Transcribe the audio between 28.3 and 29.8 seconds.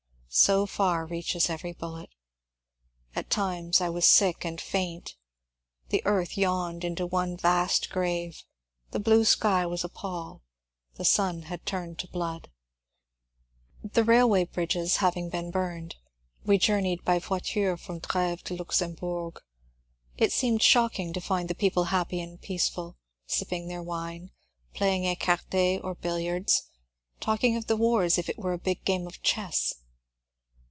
were a big game of chess.